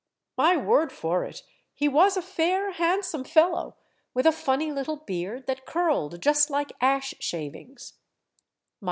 My 0.35 0.57
word 0.57 0.91
for 0.91 1.25
it, 1.25 1.43
he 1.75 1.87
was 1.87 2.17
a 2.17 2.23
fair, 2.23 2.71
handsome 2.71 3.23
fel 3.23 3.51
low, 3.51 3.75
with 4.15 4.25
a 4.25 4.31
funny 4.31 4.71
little 4.71 4.95
beard, 4.97 5.45
that 5.45 5.67
curled 5.67 6.19
just 6.23 6.49
like 6.49 6.71
ash 6.81 7.13
shavings. 7.19 7.93